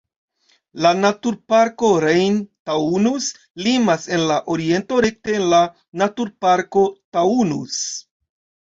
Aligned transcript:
La 0.85 0.93
naturparko 1.01 1.89
Rhein-Taunus 2.05 3.29
limas 3.67 4.09
en 4.19 4.27
la 4.33 4.39
oriento 4.57 5.01
rekte 5.09 5.39
en 5.43 5.49
la 5.55 5.63
naturparko 6.05 6.89
Taunus. 7.19 7.83